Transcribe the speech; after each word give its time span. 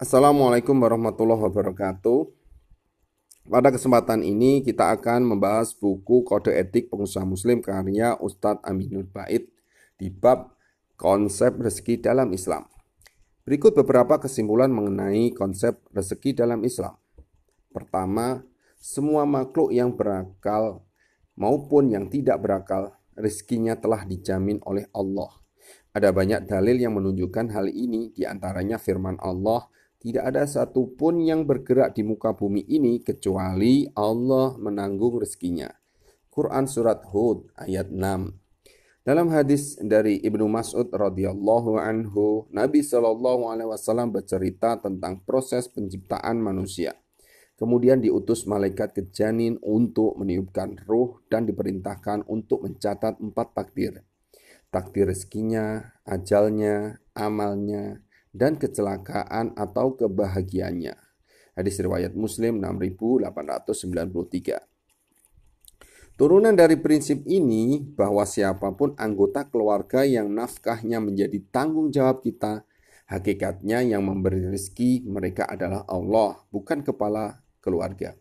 Assalamualaikum 0.00 0.80
warahmatullahi 0.80 1.44
wabarakatuh. 1.44 2.32
Pada 3.52 3.68
kesempatan 3.68 4.24
ini 4.24 4.64
kita 4.64 4.96
akan 4.96 5.28
membahas 5.28 5.76
buku 5.76 6.24
Kode 6.24 6.56
Etik 6.56 6.88
Pengusaha 6.88 7.28
Muslim 7.28 7.60
karya 7.60 8.16
Ustadz 8.16 8.64
Aminul 8.64 9.04
Bait 9.04 9.52
di 10.00 10.08
bab 10.08 10.56
konsep 10.96 11.52
rezeki 11.52 12.00
dalam 12.00 12.32
Islam. 12.32 12.64
Berikut 13.44 13.76
beberapa 13.76 14.16
kesimpulan 14.16 14.72
mengenai 14.72 15.36
konsep 15.36 15.84
rezeki 15.92 16.32
dalam 16.32 16.64
Islam. 16.64 16.96
Pertama, 17.68 18.40
semua 18.80 19.28
makhluk 19.28 19.68
yang 19.68 19.92
berakal 19.92 20.80
maupun 21.36 21.92
yang 21.92 22.08
tidak 22.08 22.40
berakal, 22.40 22.96
rezekinya 23.20 23.76
telah 23.76 24.08
dijamin 24.08 24.64
oleh 24.64 24.88
Allah. 24.96 25.28
Ada 25.92 26.08
banyak 26.08 26.48
dalil 26.48 26.80
yang 26.80 26.96
menunjukkan 26.96 27.52
hal 27.52 27.68
ini, 27.68 28.16
di 28.16 28.24
antaranya 28.24 28.80
firman 28.80 29.20
Allah 29.20 29.68
tidak 30.00 30.32
ada 30.32 30.48
satupun 30.48 31.20
yang 31.20 31.44
bergerak 31.44 31.92
di 31.92 32.00
muka 32.00 32.32
bumi 32.32 32.64
ini 32.64 33.04
kecuali 33.04 33.84
Allah 33.92 34.56
menanggung 34.56 35.20
rezekinya. 35.20 35.68
Quran 36.32 36.64
Surat 36.64 37.04
Hud 37.12 37.52
ayat 37.60 37.92
6 37.92 38.40
dalam 39.00 39.32
hadis 39.32 39.80
dari 39.80 40.20
Ibnu 40.20 40.44
Mas'ud 40.44 40.92
radhiyallahu 40.92 41.80
anhu, 41.80 42.44
Nabi 42.52 42.84
wasallam 42.84 44.12
bercerita 44.12 44.76
tentang 44.76 45.24
proses 45.24 45.72
penciptaan 45.72 46.36
manusia. 46.36 46.92
Kemudian 47.56 48.04
diutus 48.04 48.44
malaikat 48.44 48.92
ke 48.92 49.08
janin 49.08 49.56
untuk 49.64 50.20
meniupkan 50.20 50.76
ruh 50.84 51.16
dan 51.32 51.48
diperintahkan 51.48 52.28
untuk 52.28 52.68
mencatat 52.68 53.24
empat 53.24 53.56
takdir. 53.56 54.04
Takdir 54.68 55.08
rezekinya, 55.08 55.96
ajalnya, 56.04 57.00
amalnya, 57.16 58.04
dan 58.30 58.54
kecelakaan 58.56 59.52
atau 59.58 59.98
kebahagiaannya. 59.98 60.94
Hadis 61.58 61.82
riwayat 61.82 62.14
Muslim 62.14 62.62
6893. 62.62 64.62
Turunan 66.14 66.52
dari 66.52 66.76
prinsip 66.76 67.24
ini 67.24 67.80
bahwa 67.80 68.28
siapa 68.28 68.76
pun 68.76 68.92
anggota 69.00 69.48
keluarga 69.48 70.04
yang 70.04 70.28
nafkahnya 70.28 71.00
menjadi 71.00 71.40
tanggung 71.48 71.88
jawab 71.88 72.20
kita, 72.20 72.68
hakikatnya 73.08 73.80
yang 73.80 74.04
memberi 74.04 74.52
rezeki 74.52 75.08
mereka 75.08 75.48
adalah 75.48 75.88
Allah, 75.88 76.44
bukan 76.52 76.84
kepala 76.84 77.40
keluarga. 77.64 78.12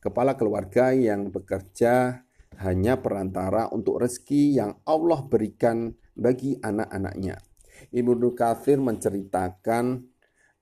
Kepala 0.00 0.40
keluarga 0.40 0.96
yang 0.96 1.28
bekerja 1.28 2.24
hanya 2.64 2.96
perantara 2.96 3.68
untuk 3.76 4.00
rezeki 4.00 4.56
yang 4.56 4.80
Allah 4.88 5.20
berikan 5.28 5.92
bagi 6.16 6.56
anak-anaknya. 6.58 7.47
Ibnu 7.94 8.34
Katsir 8.34 8.82
menceritakan 8.82 10.02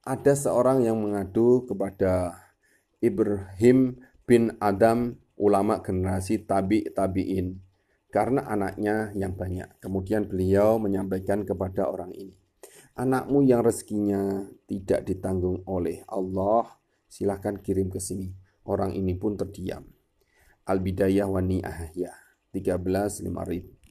ada 0.06 0.32
seorang 0.38 0.86
yang 0.86 1.02
mengadu 1.02 1.66
kepada 1.66 2.38
Ibrahim 3.02 3.98
bin 4.22 4.54
Adam, 4.62 5.18
ulama 5.34 5.82
generasi 5.82 6.46
tabi 6.46 6.86
tabiin, 6.86 7.58
karena 8.14 8.46
anaknya 8.46 9.10
yang 9.18 9.34
banyak. 9.34 9.82
Kemudian 9.82 10.30
beliau 10.30 10.78
menyampaikan 10.78 11.42
kepada 11.42 11.90
orang 11.90 12.14
ini, 12.14 12.38
anakmu 12.94 13.42
yang 13.42 13.66
rezekinya 13.66 14.46
tidak 14.70 15.04
ditanggung 15.04 15.66
oleh 15.66 16.06
Allah, 16.06 16.70
silahkan 17.10 17.58
kirim 17.58 17.90
ke 17.90 17.98
sini. 17.98 18.30
Orang 18.66 18.94
ini 18.94 19.14
pun 19.14 19.38
terdiam. 19.38 19.86
Al-Bidayah 20.66 21.30
wa 21.30 21.38
Ni'ahya 21.38 22.10
13 22.50 23.22
510 23.22 23.86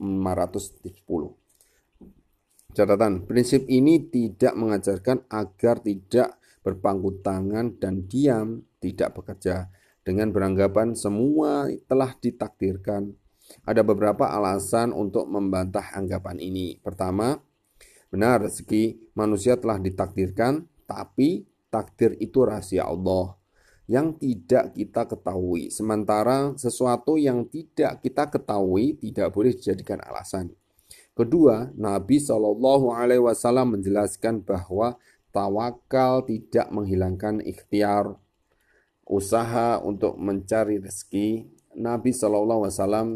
Catatan, 2.76 3.24
prinsip 3.24 3.64
ini 3.72 4.04
tidak 4.12 4.52
mengajarkan 4.52 5.24
agar 5.32 5.80
tidak 5.80 6.36
berpangku 6.60 7.24
tangan 7.24 7.80
dan 7.80 8.04
diam, 8.04 8.68
tidak 8.84 9.16
bekerja 9.16 9.72
dengan 10.04 10.28
beranggapan 10.28 10.92
semua 10.92 11.72
telah 11.88 12.12
ditakdirkan. 12.20 13.16
Ada 13.64 13.80
beberapa 13.80 14.28
alasan 14.28 14.92
untuk 14.92 15.24
membantah 15.24 15.88
anggapan 15.96 16.36
ini. 16.36 16.76
Pertama, 16.76 17.40
benar 18.12 18.44
rezeki 18.44 19.16
manusia 19.16 19.56
telah 19.56 19.80
ditakdirkan, 19.80 20.68
tapi 20.84 21.48
takdir 21.72 22.12
itu 22.20 22.44
rahasia 22.44 22.84
Allah 22.84 23.40
yang 23.88 24.20
tidak 24.20 24.76
kita 24.76 25.08
ketahui. 25.16 25.72
Sementara 25.72 26.52
sesuatu 26.60 27.16
yang 27.16 27.48
tidak 27.48 28.04
kita 28.04 28.28
ketahui 28.28 29.00
tidak 29.00 29.32
boleh 29.32 29.56
dijadikan 29.56 29.96
alasan. 30.04 30.52
Kedua, 31.16 31.72
Nabi 31.72 32.20
Shallallahu 32.20 32.92
Alaihi 32.92 33.24
Wasallam 33.24 33.80
menjelaskan 33.80 34.44
bahwa 34.44 35.00
tawakal 35.32 36.28
tidak 36.28 36.68
menghilangkan 36.68 37.40
ikhtiar 37.40 38.20
usaha 39.08 39.80
untuk 39.80 40.20
mencari 40.20 40.76
rezeki. 40.76 41.48
Nabi 41.72 42.12
Shallallahu 42.12 42.68
Alaihi 42.68 42.76
Wasallam 42.76 43.08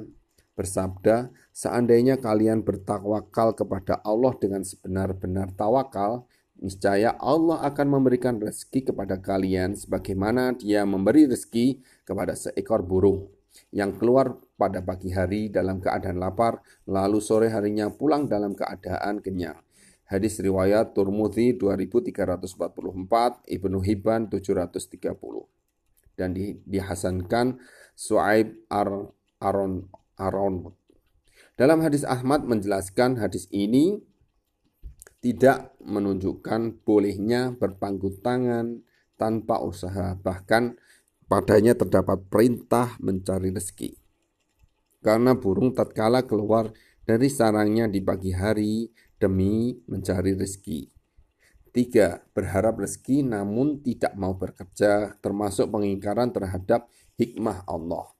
bersabda, 0.56 1.28
seandainya 1.52 2.16
kalian 2.16 2.64
bertawakal 2.64 3.52
kepada 3.52 4.00
Allah 4.00 4.32
dengan 4.40 4.64
sebenar-benar 4.64 5.52
tawakal, 5.52 6.24
niscaya 6.56 7.12
Allah 7.20 7.60
akan 7.68 8.00
memberikan 8.00 8.40
rezeki 8.40 8.96
kepada 8.96 9.20
kalian 9.20 9.76
sebagaimana 9.76 10.56
Dia 10.56 10.88
memberi 10.88 11.28
rezeki 11.28 11.84
kepada 12.08 12.32
seekor 12.32 12.80
burung 12.80 13.28
yang 13.76 13.92
keluar 13.92 14.40
pada 14.60 14.84
pagi 14.84 15.08
hari 15.08 15.48
dalam 15.48 15.80
keadaan 15.80 16.20
lapar, 16.20 16.60
lalu 16.84 17.24
sore 17.24 17.48
harinya 17.48 17.88
pulang 17.88 18.28
dalam 18.28 18.52
keadaan 18.52 19.24
kenyang. 19.24 19.56
Hadis 20.04 20.36
riwayat 20.36 20.92
Turmudi 20.92 21.56
2344, 21.56 23.48
Ibnu 23.48 23.78
Hibban 23.80 24.28
730. 24.28 25.00
Dan 26.12 26.36
di, 26.36 26.60
dihasankan 26.68 27.56
Suaib 27.96 28.68
Ar, 28.68 29.08
Aron 29.40 29.88
Aron. 30.20 30.76
Dalam 31.56 31.80
hadis 31.80 32.04
Ahmad 32.04 32.44
menjelaskan 32.44 33.16
hadis 33.16 33.48
ini 33.48 34.04
tidak 35.24 35.72
menunjukkan 35.80 36.84
bolehnya 36.84 37.56
berpangku 37.56 38.20
tangan 38.20 38.84
tanpa 39.16 39.64
usaha, 39.64 40.16
bahkan 40.20 40.76
Padanya 41.30 41.78
terdapat 41.78 42.26
perintah 42.26 42.98
mencari 42.98 43.54
rezeki. 43.54 43.94
Karena 45.00 45.32
burung 45.32 45.72
tatkala 45.72 46.28
keluar 46.28 46.72
dari 47.04 47.32
sarangnya 47.32 47.88
di 47.88 48.04
pagi 48.04 48.30
hari 48.36 48.88
demi 49.16 49.72
mencari 49.88 50.36
rezeki. 50.36 50.92
Tiga, 51.70 52.20
berharap 52.36 52.82
rezeki 52.82 53.24
namun 53.24 53.80
tidak 53.80 54.12
mau 54.18 54.36
bekerja, 54.36 55.16
termasuk 55.22 55.70
pengingkaran 55.70 56.34
terhadap 56.34 56.90
hikmah 57.16 57.64
Allah. 57.64 58.12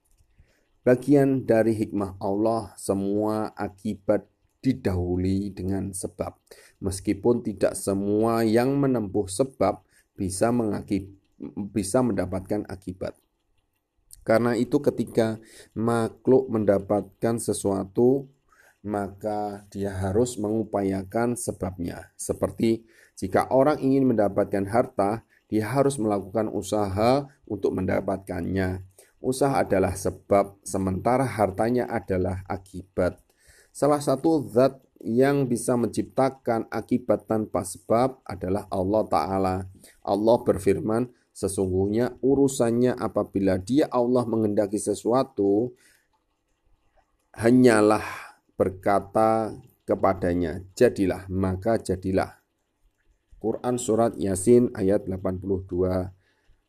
Bagian 0.81 1.45
dari 1.45 1.77
hikmah 1.77 2.17
Allah, 2.23 2.73
semua 2.81 3.53
akibat 3.53 4.25
didahului 4.65 5.53
dengan 5.53 5.93
sebab. 5.93 6.39
Meskipun 6.81 7.45
tidak 7.45 7.77
semua 7.77 8.41
yang 8.47 8.79
menempuh 8.81 9.29
sebab 9.29 9.85
bisa 10.17 10.49
mengakibatkan 10.49 11.21
bisa 11.73 12.05
mendapatkan 12.05 12.69
akibat. 12.69 13.17
Karena 14.23 14.53
itu 14.57 14.79
ketika 14.85 15.41
makhluk 15.73 16.53
mendapatkan 16.53 17.41
sesuatu, 17.41 18.29
maka 18.81 19.69
dia 19.69 19.93
harus 19.93 20.41
mengupayakan 20.41 21.37
sebabnya. 21.37 22.13
Seperti 22.17 22.85
jika 23.17 23.49
orang 23.53 23.81
ingin 23.85 24.09
mendapatkan 24.09 24.65
harta, 24.69 25.25
dia 25.51 25.67
harus 25.69 26.01
melakukan 26.01 26.49
usaha 26.49 27.29
untuk 27.45 27.77
mendapatkannya. 27.77 28.87
Usaha 29.21 29.61
adalah 29.61 29.93
sebab, 29.93 30.57
sementara 30.65 31.29
hartanya 31.29 31.85
adalah 31.91 32.41
akibat. 32.49 33.21
Salah 33.69 34.01
satu 34.01 34.49
zat 34.49 34.81
yang 35.01 35.45
bisa 35.45 35.77
menciptakan 35.77 36.65
akibat 36.73 37.29
tanpa 37.29 37.65
sebab 37.65 38.21
adalah 38.25 38.65
Allah 38.73 39.05
Ta'ala. 39.09 39.57
Allah 40.01 40.37
berfirman, 40.41 41.13
Sesungguhnya 41.31 42.19
urusannya 42.21 42.95
apabila 42.95 43.57
dia 43.57 43.89
Allah 43.89 44.27
mengendaki 44.27 44.77
sesuatu, 44.77 45.73
hanyalah 47.35 48.05
berkata 48.59 49.57
kepadanya, 49.89 50.61
jadilah, 50.77 51.25
maka 51.31 51.81
jadilah. 51.81 52.41
Quran 53.41 53.81
Surat 53.81 54.13
Yasin 54.21 54.69
ayat 54.77 55.09
82 55.09 56.13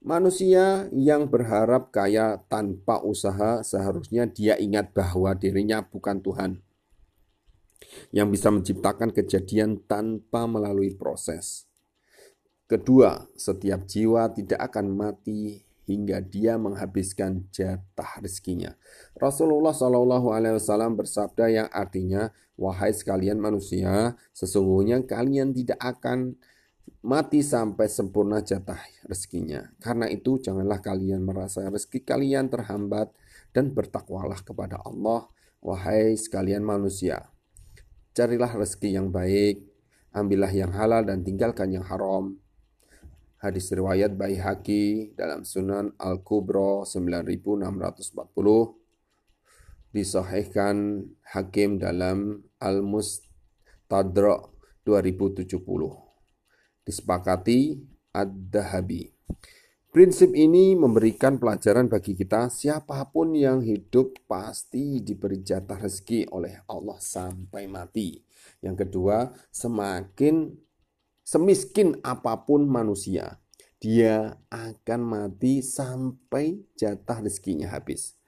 Manusia 0.01 0.89
yang 0.89 1.29
berharap 1.29 1.93
kaya 1.93 2.41
tanpa 2.49 3.05
usaha 3.05 3.61
seharusnya 3.61 4.25
dia 4.25 4.57
ingat 4.57 4.97
bahwa 4.97 5.29
dirinya 5.37 5.85
bukan 5.85 6.17
Tuhan 6.25 6.51
yang 8.09 8.33
bisa 8.33 8.49
menciptakan 8.49 9.13
kejadian 9.13 9.85
tanpa 9.85 10.49
melalui 10.49 10.95
proses. 10.97 11.69
Kedua, 12.71 13.27
setiap 13.35 13.83
jiwa 13.83 14.31
tidak 14.31 14.71
akan 14.71 14.95
mati 14.95 15.59
hingga 15.91 16.23
dia 16.23 16.55
menghabiskan 16.55 17.51
jatah 17.51 18.23
rezekinya. 18.23 18.71
Rasulullah 19.19 19.75
Shallallahu 19.75 20.31
Alaihi 20.31 20.55
Wasallam 20.55 20.95
bersabda 20.95 21.51
yang 21.51 21.67
artinya, 21.67 22.31
wahai 22.55 22.95
sekalian 22.95 23.43
manusia, 23.43 24.15
sesungguhnya 24.31 25.03
kalian 25.03 25.51
tidak 25.51 25.83
akan 25.83 26.39
mati 27.03 27.43
sampai 27.43 27.91
sempurna 27.91 28.39
jatah 28.39 28.79
rezekinya. 29.03 29.67
Karena 29.83 30.07
itu 30.07 30.39
janganlah 30.39 30.79
kalian 30.79 31.27
merasa 31.27 31.67
rezeki 31.67 32.07
kalian 32.07 32.47
terhambat 32.47 33.11
dan 33.51 33.75
bertakwalah 33.75 34.39
kepada 34.47 34.79
Allah, 34.79 35.27
wahai 35.59 36.15
sekalian 36.15 36.63
manusia. 36.63 37.27
Carilah 38.15 38.55
rezeki 38.55 38.95
yang 38.95 39.11
baik, 39.11 39.59
ambillah 40.15 40.55
yang 40.55 40.71
halal 40.71 41.03
dan 41.03 41.19
tinggalkan 41.27 41.75
yang 41.75 41.83
haram. 41.83 42.39
Hadis 43.41 43.73
riwayat 43.73 44.13
Baihaqi 44.21 45.17
dalam 45.17 45.41
Sunan 45.41 45.97
Al-Kubra 45.97 46.85
9640 46.85 48.37
disahihkan 49.89 51.01
Hakim 51.25 51.81
dalam 51.81 52.45
Al-Mustadrak 52.61 54.45
2070 54.85 55.57
disepakati 56.85 57.81
Ad-Dahabi. 58.13 59.09
Prinsip 59.89 60.37
ini 60.37 60.77
memberikan 60.77 61.41
pelajaran 61.41 61.89
bagi 61.89 62.13
kita 62.13 62.45
siapa 62.53 63.09
pun 63.09 63.33
yang 63.33 63.65
hidup 63.65 64.21
pasti 64.29 65.01
diberi 65.01 65.41
jatah 65.41 65.81
rezeki 65.81 66.29
oleh 66.29 66.61
Allah 66.69 67.01
sampai 67.01 67.65
mati. 67.65 68.21
Yang 68.61 68.85
kedua, 68.85 69.33
semakin 69.49 70.69
semiskin 71.31 71.95
apa 72.03 72.43
pun 72.43 72.67
manusia, 72.67 73.39
dia 73.79 74.35
akan 74.51 74.99
mati 74.99 75.63
sampai 75.63 76.59
jatah 76.75 77.23
rezekinya 77.23 77.71
habis. 77.71 78.19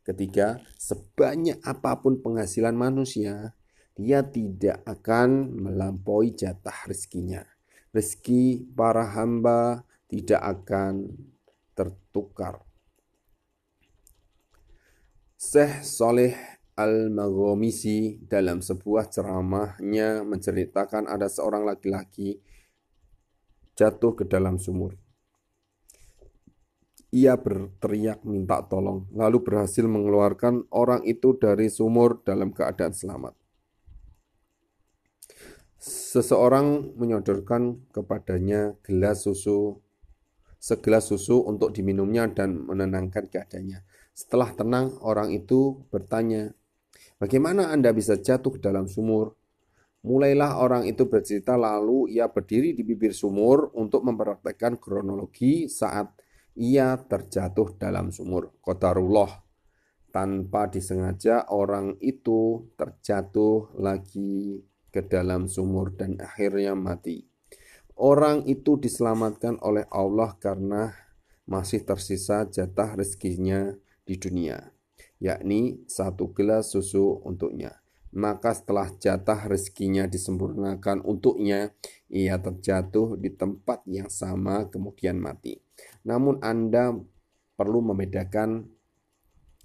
Ketiga, 0.00 0.64
sebanyak 0.80 1.60
apa 1.60 2.00
pun 2.00 2.24
penghasilan 2.24 2.72
manusia, 2.72 3.52
dia 3.92 4.24
tidak 4.24 4.80
akan 4.88 5.52
melampaui 5.52 6.32
jatah 6.32 6.88
rezekinya 6.88 7.44
rezeki 7.96 8.76
para 8.76 9.08
hamba 9.08 9.80
tidak 10.12 10.44
akan 10.44 11.16
tertukar. 11.72 12.60
Syekh 15.40 15.80
Soleh 15.80 16.36
Al-Maghomisi 16.76 18.20
dalam 18.20 18.60
sebuah 18.60 19.08
ceramahnya 19.08 20.20
menceritakan 20.28 21.08
ada 21.08 21.24
seorang 21.24 21.64
laki-laki 21.64 22.36
jatuh 23.76 24.16
ke 24.16 24.24
dalam 24.24 24.56
sumur. 24.56 24.96
Ia 27.14 27.38
berteriak 27.38 28.26
minta 28.26 28.60
tolong, 28.66 29.06
lalu 29.14 29.40
berhasil 29.40 29.86
mengeluarkan 29.86 30.66
orang 30.74 31.06
itu 31.06 31.38
dari 31.38 31.70
sumur 31.70 32.20
dalam 32.26 32.50
keadaan 32.50 32.92
selamat. 32.92 33.32
Seseorang 35.78 36.98
menyodorkan 36.98 37.86
kepadanya 37.94 38.74
gelas 38.82 39.22
susu, 39.22 39.78
segelas 40.58 41.06
susu 41.06 41.46
untuk 41.46 41.70
diminumnya 41.70 42.26
dan 42.26 42.66
menenangkan 42.66 43.30
keadaannya. 43.30 43.86
Setelah 44.10 44.50
tenang, 44.58 44.98
orang 45.04 45.30
itu 45.30 45.86
bertanya, 45.94 46.50
Bagaimana 47.16 47.72
Anda 47.72 47.96
bisa 47.96 48.20
jatuh 48.20 48.56
ke 48.56 48.60
dalam 48.60 48.92
sumur? 48.92 49.32
Mulailah 50.06 50.62
orang 50.62 50.86
itu 50.86 51.10
bercerita 51.10 51.58
lalu 51.58 52.14
ia 52.14 52.30
berdiri 52.30 52.78
di 52.78 52.86
bibir 52.86 53.10
sumur 53.10 53.74
untuk 53.74 54.06
mempraktekkan 54.06 54.78
kronologi 54.78 55.66
saat 55.66 56.14
ia 56.54 56.94
terjatuh 56.94 57.74
dalam 57.74 58.14
sumur. 58.14 58.54
Qadarullah. 58.62 59.42
Tanpa 60.14 60.70
disengaja 60.70 61.50
orang 61.50 61.98
itu 61.98 62.70
terjatuh 62.78 63.74
lagi 63.76 64.62
ke 64.94 65.02
dalam 65.04 65.50
sumur 65.50 65.92
dan 65.92 66.16
akhirnya 66.22 66.78
mati. 66.78 67.26
Orang 67.98 68.46
itu 68.46 68.78
diselamatkan 68.78 69.58
oleh 69.60 69.84
Allah 69.90 70.38
karena 70.40 70.94
masih 71.50 71.84
tersisa 71.84 72.46
jatah 72.48 72.96
rezekinya 72.96 73.74
di 74.06 74.16
dunia, 74.16 74.72
yakni 75.20 75.84
satu 75.84 76.32
gelas 76.32 76.72
susu 76.72 77.20
untuknya. 77.26 77.85
Maka 78.16 78.56
setelah 78.56 78.88
jatah 78.96 79.44
rezekinya 79.44 80.08
disempurnakan 80.08 81.04
untuknya, 81.04 81.76
ia 82.08 82.40
terjatuh 82.40 83.20
di 83.20 83.28
tempat 83.36 83.84
yang 83.84 84.08
sama 84.08 84.72
kemudian 84.72 85.20
mati. 85.20 85.60
Namun 86.08 86.40
Anda 86.40 86.96
perlu 87.60 87.84
membedakan 87.84 88.64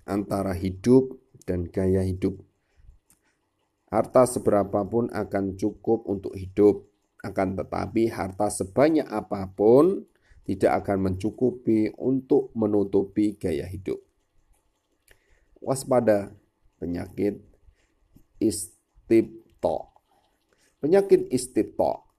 antara 0.04 0.52
hidup 0.52 1.16
dan 1.48 1.64
gaya 1.72 2.04
hidup 2.04 2.44
Harta 3.92 4.24
seberapapun 4.24 5.12
akan 5.12 5.60
cukup 5.60 6.08
untuk 6.08 6.32
hidup, 6.40 6.88
akan 7.28 7.60
tetapi 7.60 8.08
harta 8.08 8.48
sebanyak 8.48 9.04
apa 9.04 9.52
pun 9.52 10.08
tidak 10.48 10.80
akan 10.88 11.12
mencukupi 11.12 11.92
untuk 12.00 12.56
menutupi 12.56 13.36
gaya 13.36 13.68
hidup. 13.68 14.00
Waspada 15.60 16.32
penyakit 16.80 17.44
istipto. 18.42 19.94
Penyakit 20.82 21.30
istipto 21.30 22.12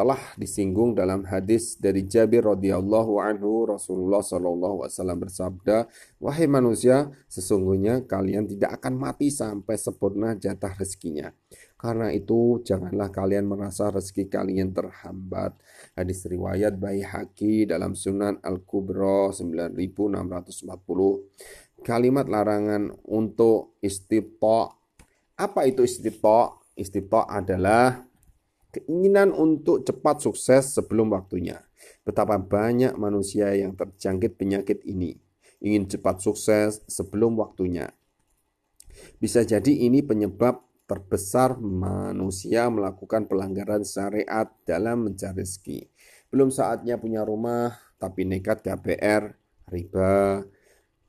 telah 0.00 0.32
disinggung 0.40 0.96
dalam 0.96 1.28
hadis 1.28 1.76
dari 1.76 2.08
Jabir 2.08 2.48
radhiyallahu 2.48 3.20
anhu. 3.20 3.68
Rasulullah 3.68 4.24
shallallahu 4.24 4.80
wasallam 4.80 5.28
bersabda 5.28 5.92
wahai 6.16 6.48
manusia 6.48 7.12
sesungguhnya 7.28 8.08
kalian 8.08 8.48
tidak 8.48 8.80
akan 8.80 8.96
mati 8.96 9.28
sampai 9.28 9.76
sempurna 9.76 10.32
jatah 10.40 10.72
rezekinya. 10.72 11.28
Karena 11.76 12.08
itu 12.16 12.64
janganlah 12.64 13.12
kalian 13.12 13.44
merasa 13.44 13.92
rezeki 13.92 14.32
kalian 14.32 14.72
terhambat. 14.72 15.60
Hadis 15.92 16.24
riwayat 16.24 16.80
Baihaqi 16.80 17.68
dalam 17.68 17.92
Sunan 17.92 18.40
Al-Kubra 18.40 19.36
9640 19.36 21.84
kalimat 21.84 22.24
larangan 22.24 22.88
untuk 23.04 23.76
istibta 23.84 24.79
apa 25.40 25.64
itu 25.64 25.80
istibta 25.80 26.60
istibta 26.76 27.24
adalah 27.24 28.04
keinginan 28.76 29.32
untuk 29.32 29.82
cepat 29.82 30.20
sukses 30.20 30.76
sebelum 30.76 31.16
waktunya. 31.16 31.64
Betapa 32.04 32.36
banyak 32.36 32.94
manusia 33.00 33.56
yang 33.56 33.72
terjangkit 33.72 34.36
penyakit 34.36 34.84
ini, 34.84 35.16
ingin 35.64 35.88
cepat 35.88 36.20
sukses 36.20 36.84
sebelum 36.86 37.40
waktunya. 37.40 37.88
Bisa 39.16 39.40
jadi 39.42 39.72
ini 39.72 40.04
penyebab 40.04 40.60
terbesar 40.84 41.56
manusia 41.56 42.66
melakukan 42.68 43.30
pelanggaran 43.30 43.86
syariat 43.86 44.50
dalam 44.66 45.08
mencari 45.08 45.40
rezeki. 45.40 45.86
Belum 46.28 46.50
saatnya 46.50 46.98
punya 46.98 47.22
rumah, 47.22 47.74
tapi 47.96 48.26
nekat 48.26 48.62
KPR, 48.62 49.34
riba. 49.70 50.42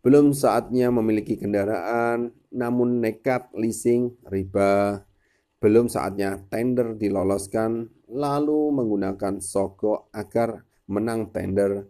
Belum 0.01 0.33
saatnya 0.33 0.89
memiliki 0.89 1.37
kendaraan, 1.37 2.33
namun 2.49 3.01
nekat 3.01 3.53
leasing, 3.53 4.17
riba 4.25 5.05
belum 5.61 5.93
saatnya 5.93 6.41
tender 6.49 6.97
diloloskan, 6.97 7.85
lalu 8.09 8.73
menggunakan 8.73 9.37
sogok 9.37 10.09
agar 10.09 10.65
menang 10.89 11.29
tender. 11.29 11.85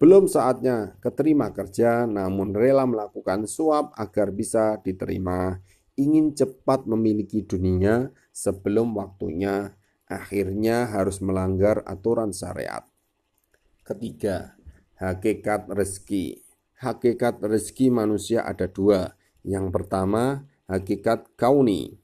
Belum 0.00 0.24
saatnya 0.24 0.96
keterima 1.04 1.52
kerja, 1.52 2.08
namun 2.08 2.56
rela 2.56 2.88
melakukan 2.88 3.44
suap 3.44 3.92
agar 4.00 4.32
bisa 4.32 4.80
diterima. 4.80 5.60
Ingin 6.00 6.32
cepat 6.32 6.88
memiliki 6.88 7.44
dunia 7.44 8.08
sebelum 8.32 8.96
waktunya, 8.96 9.76
akhirnya 10.08 10.88
harus 10.88 11.20
melanggar 11.20 11.84
aturan 11.84 12.32
syariat. 12.32 12.88
Ketiga, 13.84 14.56
hakikat 14.96 15.68
rezeki. 15.68 16.45
Hakikat 16.80 17.40
rezeki 17.40 17.88
manusia 17.88 18.44
ada 18.44 18.68
dua. 18.68 19.16
Yang 19.46 19.72
pertama, 19.72 20.44
hakikat 20.66 21.32
kauni 21.38 21.96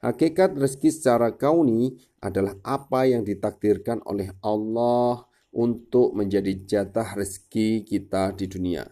Hakikat 0.00 0.56
rezeki 0.56 0.90
secara 0.96 1.28
kauni 1.36 1.92
adalah 2.24 2.56
apa 2.64 3.04
yang 3.04 3.20
ditakdirkan 3.20 4.00
oleh 4.08 4.32
Allah 4.40 5.28
untuk 5.52 6.16
menjadi 6.16 6.56
jatah 6.56 7.20
rezeki 7.20 7.84
kita 7.84 8.32
di 8.32 8.48
dunia. 8.48 8.88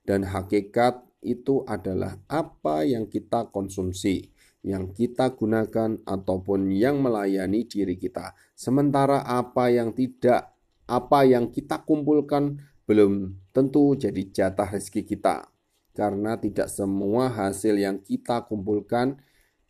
Dan 0.00 0.24
hakikat 0.24 1.04
itu 1.20 1.60
adalah 1.68 2.16
apa 2.24 2.88
yang 2.88 3.04
kita 3.04 3.52
konsumsi, 3.52 4.32
yang 4.64 4.96
kita 4.96 5.36
gunakan 5.36 6.00
ataupun 6.08 6.72
yang 6.72 7.04
melayani 7.04 7.68
diri 7.68 8.00
kita. 8.00 8.32
Sementara 8.56 9.28
apa 9.28 9.68
yang 9.68 9.92
tidak, 9.92 10.56
apa 10.88 11.20
yang 11.28 11.52
kita 11.52 11.84
kumpulkan 11.84 12.64
belum 12.86 13.34
tentu 13.50 13.98
jadi 13.98 14.22
jatah 14.30 14.70
rezeki 14.72 15.02
kita. 15.04 15.50
Karena 15.92 16.38
tidak 16.38 16.70
semua 16.70 17.28
hasil 17.28 17.76
yang 17.76 18.00
kita 18.00 18.46
kumpulkan 18.46 19.18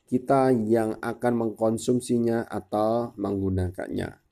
kita 0.06 0.54
yang 0.54 0.94
akan 1.02 1.32
mengkonsumsinya 1.34 2.46
atau 2.46 3.10
menggunakannya. 3.18 4.22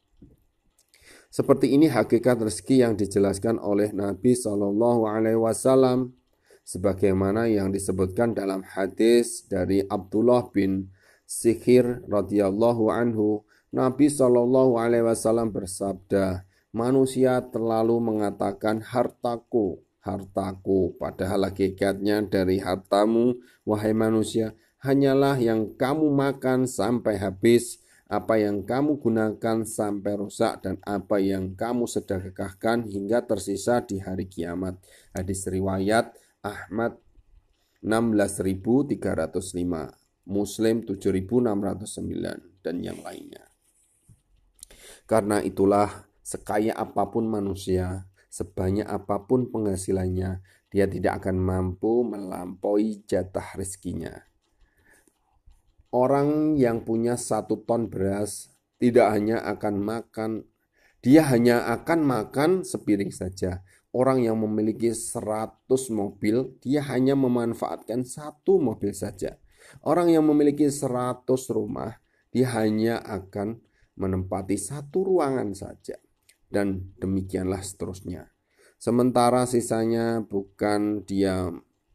Seperti 1.34 1.74
ini 1.74 1.90
hakikat 1.90 2.38
rezeki 2.38 2.86
yang 2.86 2.94
dijelaskan 2.94 3.58
oleh 3.58 3.90
Nabi 3.90 4.38
Shallallahu 4.38 5.10
Alaihi 5.10 5.38
Wasallam, 5.42 6.14
sebagaimana 6.62 7.50
yang 7.50 7.74
disebutkan 7.74 8.38
dalam 8.38 8.62
hadis 8.62 9.42
dari 9.50 9.82
Abdullah 9.82 10.46
bin 10.54 10.94
Sikhir 11.26 12.06
radhiyallahu 12.06 12.86
anhu 12.94 13.42
Nabi 13.74 14.06
Shallallahu 14.06 14.78
Alaihi 14.78 15.02
Wasallam 15.10 15.50
bersabda, 15.50 16.46
manusia 16.74 17.38
terlalu 17.54 18.02
mengatakan 18.02 18.82
hartaku, 18.82 19.78
hartaku. 20.02 20.98
Padahal 20.98 21.46
hakikatnya 21.48 22.26
dari 22.26 22.58
hartamu, 22.58 23.38
wahai 23.62 23.94
manusia, 23.94 24.58
hanyalah 24.82 25.38
yang 25.38 25.70
kamu 25.78 26.10
makan 26.10 26.66
sampai 26.66 27.22
habis, 27.22 27.78
apa 28.10 28.36
yang 28.42 28.66
kamu 28.66 28.98
gunakan 28.98 29.62
sampai 29.62 30.18
rusak, 30.18 30.66
dan 30.66 30.82
apa 30.82 31.22
yang 31.22 31.54
kamu 31.54 31.86
sedekahkan 31.86 32.90
hingga 32.90 33.22
tersisa 33.22 33.78
di 33.80 34.02
hari 34.02 34.26
kiamat. 34.26 34.74
Hadis 35.14 35.46
riwayat 35.46 36.10
Ahmad 36.42 36.98
16.305, 37.86 38.98
Muslim 40.26 40.76
7.609, 40.82 42.66
dan 42.66 42.76
yang 42.82 42.98
lainnya. 43.00 43.46
Karena 45.04 45.44
itulah 45.44 46.08
sekaya 46.24 46.72
apa 46.72 47.12
pun 47.12 47.28
manusia, 47.28 48.08
sebanyak 48.32 48.88
apa 48.88 49.28
pun 49.28 49.52
penghasilannya, 49.52 50.40
dia 50.72 50.86
tidak 50.88 51.22
akan 51.22 51.36
mampu 51.38 52.02
melampaui 52.02 53.04
jatah 53.04 53.54
rezekinya. 53.54 54.24
Orang 55.94 56.58
yang 56.58 56.82
punya 56.82 57.14
satu 57.14 57.62
ton 57.62 57.86
beras 57.86 58.50
tidak 58.82 59.14
hanya 59.14 59.38
akan 59.46 59.74
makan, 59.78 60.30
dia 60.98 61.22
hanya 61.30 61.70
akan 61.70 62.02
makan 62.02 62.50
sepiring 62.66 63.14
saja. 63.14 63.62
Orang 63.94 64.26
yang 64.26 64.42
memiliki 64.42 64.90
100 64.90 65.70
mobil, 65.94 66.58
dia 66.58 66.82
hanya 66.90 67.14
memanfaatkan 67.14 68.02
satu 68.02 68.58
mobil 68.58 68.90
saja. 68.90 69.38
Orang 69.86 70.10
yang 70.10 70.26
memiliki 70.26 70.66
100 70.66 71.22
rumah, 71.54 72.02
dia 72.34 72.50
hanya 72.58 72.98
akan 73.06 73.62
menempati 73.94 74.58
satu 74.58 75.06
ruangan 75.06 75.54
saja, 75.54 75.94
dan 76.52 76.94
demikianlah 77.00 77.64
seterusnya. 77.64 78.34
Sementara 78.76 79.48
sisanya 79.48 80.20
bukan 80.20 81.08
dia 81.08 81.48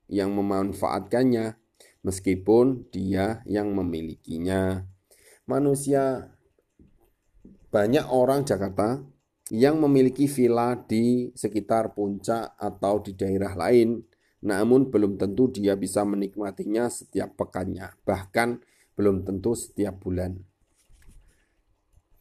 yang 0.10 0.34
memanfaatkannya, 0.34 1.54
meskipun 2.02 2.90
dia 2.90 3.46
yang 3.46 3.72
memilikinya. 3.78 4.84
Manusia, 5.46 6.34
banyak 7.70 8.06
orang 8.10 8.42
Jakarta 8.46 9.06
yang 9.54 9.82
memiliki 9.82 10.26
villa 10.26 10.78
di 10.78 11.30
sekitar 11.34 11.94
puncak 11.94 12.58
atau 12.58 13.02
di 13.02 13.14
daerah 13.14 13.54
lain, 13.54 14.02
namun 14.46 14.90
belum 14.90 15.18
tentu 15.18 15.50
dia 15.54 15.78
bisa 15.78 16.06
menikmatinya 16.06 16.90
setiap 16.90 17.38
pekannya, 17.38 17.94
bahkan 18.02 18.62
belum 18.98 19.26
tentu 19.26 19.54
setiap 19.54 20.02
bulan. 20.02 20.49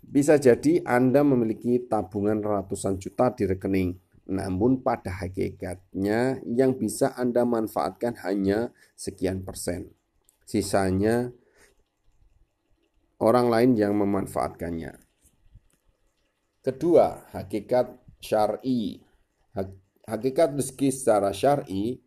Bisa 0.09 0.41
jadi 0.41 0.81
Anda 0.89 1.21
memiliki 1.21 1.85
tabungan 1.85 2.41
ratusan 2.41 2.97
juta 2.97 3.29
di 3.29 3.45
rekening, 3.45 3.93
namun 4.33 4.81
pada 4.81 5.13
hakikatnya 5.13 6.41
yang 6.49 6.81
bisa 6.81 7.13
Anda 7.13 7.45
manfaatkan 7.45 8.17
hanya 8.25 8.73
sekian 8.97 9.45
persen. 9.45 9.93
Sisanya 10.49 11.29
orang 13.21 13.53
lain 13.53 13.71
yang 13.77 13.93
memanfaatkannya. 14.01 14.97
Kedua, 16.65 17.29
hakikat 17.37 17.93
syar'i. 18.25 19.05
Hakikat 20.09 20.57
rezeki 20.57 20.89
secara 20.89 21.37
syar'i 21.37 22.01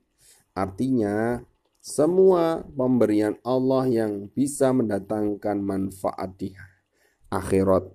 artinya 0.57 1.45
semua 1.77 2.65
pemberian 2.65 3.37
Allah 3.45 3.85
yang 3.85 4.25
bisa 4.33 4.73
mendatangkan 4.73 5.61
manfaat 5.61 6.33
di 6.33 6.49
akhirat. 7.31 7.87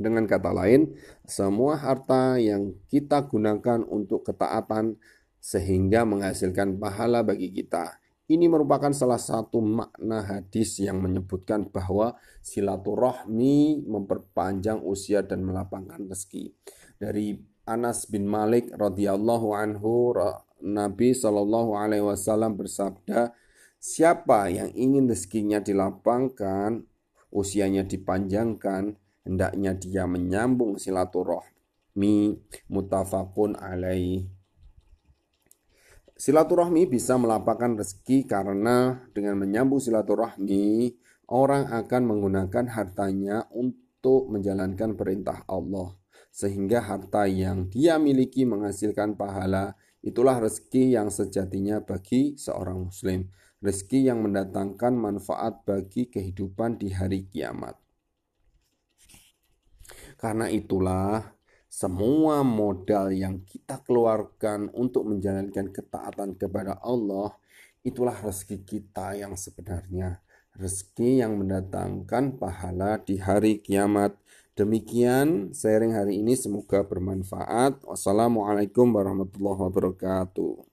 Dengan 0.00 0.24
kata 0.24 0.50
lain, 0.56 0.96
semua 1.28 1.76
harta 1.76 2.40
yang 2.40 2.72
kita 2.88 3.28
gunakan 3.28 3.84
untuk 3.84 4.24
ketaatan 4.24 4.96
sehingga 5.44 6.08
menghasilkan 6.08 6.80
pahala 6.80 7.20
bagi 7.20 7.52
kita. 7.52 8.00
Ini 8.30 8.46
merupakan 8.46 8.94
salah 8.94 9.18
satu 9.18 9.58
makna 9.58 10.22
hadis 10.22 10.78
yang 10.80 11.02
menyebutkan 11.02 11.66
bahwa 11.68 12.14
silaturahmi 12.40 13.84
memperpanjang 13.84 14.80
usia 14.86 15.20
dan 15.20 15.42
melapangkan 15.42 16.06
rezeki. 16.06 16.54
Dari 16.96 17.36
Anas 17.66 18.06
bin 18.06 18.30
Malik 18.30 18.70
radhiyallahu 18.72 19.52
anhu 19.52 20.14
Nabi 20.62 21.10
Shallallahu 21.12 21.74
alaihi 21.74 22.06
wasallam 22.06 22.54
bersabda, 22.54 23.34
siapa 23.82 24.46
yang 24.46 24.70
ingin 24.78 25.10
rezekinya 25.10 25.58
dilapangkan 25.58 26.86
usianya 27.30 27.86
dipanjangkan, 27.86 28.98
hendaknya 29.22 29.72
dia 29.78 30.04
menyambung 30.04 30.76
silaturahmi 30.76 32.42
mutafakun 32.66 33.54
alaih. 33.58 34.26
Silaturahmi 36.20 36.84
bisa 36.84 37.16
melapangkan 37.16 37.80
rezeki 37.80 38.28
karena 38.28 39.08
dengan 39.16 39.40
menyambung 39.40 39.80
silaturahmi, 39.80 40.92
orang 41.32 41.72
akan 41.72 42.02
menggunakan 42.04 42.68
hartanya 42.68 43.48
untuk 43.56 44.28
menjalankan 44.28 45.00
perintah 45.00 45.40
Allah. 45.48 45.96
Sehingga 46.28 46.84
harta 46.84 47.24
yang 47.24 47.72
dia 47.72 47.96
miliki 47.96 48.44
menghasilkan 48.44 49.16
pahala, 49.16 49.80
itulah 50.04 50.36
rezeki 50.44 50.92
yang 50.92 51.08
sejatinya 51.08 51.80
bagi 51.80 52.36
seorang 52.36 52.92
muslim 52.92 53.32
rezeki 53.60 54.08
yang 54.08 54.24
mendatangkan 54.24 54.96
manfaat 54.96 55.60
bagi 55.68 56.08
kehidupan 56.08 56.80
di 56.80 56.96
hari 56.96 57.28
kiamat. 57.28 57.76
Karena 60.16 60.48
itulah 60.48 61.36
semua 61.70 62.42
modal 62.42 63.12
yang 63.12 63.44
kita 63.44 63.84
keluarkan 63.84 64.72
untuk 64.72 65.06
menjalankan 65.06 65.70
ketaatan 65.70 66.34
kepada 66.34 66.80
Allah 66.80 67.36
itulah 67.86 68.16
rezeki 68.16 68.64
kita 68.64 69.16
yang 69.16 69.36
sebenarnya. 69.36 70.20
Rezeki 70.56 71.24
yang 71.24 71.40
mendatangkan 71.40 72.36
pahala 72.36 73.00
di 73.00 73.16
hari 73.22 73.62
kiamat. 73.62 74.18
Demikian 74.58 75.54
sharing 75.56 75.96
hari 75.96 76.20
ini. 76.20 76.36
Semoga 76.36 76.84
bermanfaat. 76.84 77.80
Wassalamualaikum 77.86 78.90
warahmatullahi 78.92 79.60
wabarakatuh 79.62 80.69